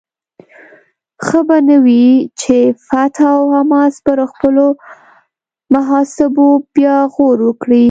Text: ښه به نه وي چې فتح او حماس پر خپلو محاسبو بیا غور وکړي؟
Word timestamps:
ښه 1.25 1.39
به 1.47 1.57
نه 1.69 1.77
وي 1.85 2.07
چې 2.41 2.57
فتح 2.87 3.23
او 3.35 3.41
حماس 3.57 3.93
پر 4.05 4.17
خپلو 4.31 4.65
محاسبو 5.73 6.47
بیا 6.75 6.97
غور 7.13 7.37
وکړي؟ 7.47 7.79